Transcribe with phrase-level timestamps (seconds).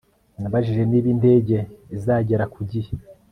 [0.41, 1.57] nabajije niba indege
[1.97, 2.91] izagera ku gihe